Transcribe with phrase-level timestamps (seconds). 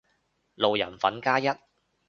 [0.55, 1.47] 路人粉加一